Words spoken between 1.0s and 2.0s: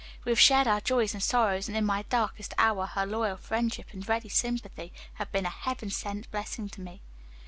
and sorrows, and in